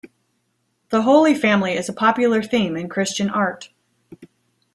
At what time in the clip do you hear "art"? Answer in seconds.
3.29-3.69